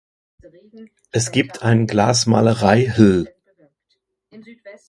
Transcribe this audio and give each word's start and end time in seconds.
Es 1.11 1.31
gibt 1.31 1.61
ein 1.61 1.85
Glasmalerei 1.85 2.89
hl. 2.97 3.31